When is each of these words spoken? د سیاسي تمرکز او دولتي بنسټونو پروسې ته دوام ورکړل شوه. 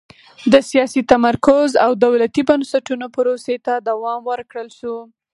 د 0.53 0.55
سیاسي 0.69 1.01
تمرکز 1.11 1.69
او 1.85 1.91
دولتي 2.05 2.41
بنسټونو 2.49 3.05
پروسې 3.15 3.55
ته 3.65 3.73
دوام 3.89 4.21
ورکړل 4.31 4.67
شوه. 4.79 5.01